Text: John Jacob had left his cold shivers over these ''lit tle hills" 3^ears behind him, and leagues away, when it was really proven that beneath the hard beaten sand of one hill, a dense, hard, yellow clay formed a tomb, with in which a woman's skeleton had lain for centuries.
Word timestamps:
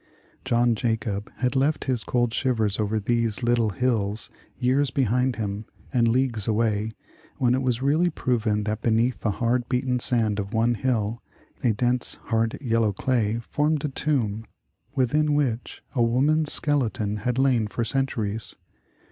John 0.45 0.73
Jacob 0.73 1.31
had 1.37 1.55
left 1.55 1.83
his 1.85 2.03
cold 2.03 2.33
shivers 2.33 2.79
over 2.79 2.99
these 2.99 3.41
''lit 3.43 3.57
tle 3.57 3.69
hills" 3.69 4.31
3^ears 4.59 4.91
behind 4.91 5.35
him, 5.35 5.65
and 5.93 6.07
leagues 6.07 6.47
away, 6.47 6.93
when 7.37 7.53
it 7.53 7.61
was 7.61 7.83
really 7.83 8.09
proven 8.09 8.63
that 8.63 8.81
beneath 8.81 9.19
the 9.19 9.29
hard 9.37 9.69
beaten 9.69 9.99
sand 9.99 10.39
of 10.39 10.55
one 10.55 10.73
hill, 10.73 11.21
a 11.63 11.73
dense, 11.73 12.15
hard, 12.31 12.57
yellow 12.59 12.91
clay 12.93 13.41
formed 13.47 13.85
a 13.85 13.89
tomb, 13.89 14.47
with 14.95 15.13
in 15.13 15.35
which 15.35 15.83
a 15.93 16.01
woman's 16.01 16.51
skeleton 16.51 17.17
had 17.17 17.37
lain 17.37 17.67
for 17.67 17.83
centuries. 17.85 18.55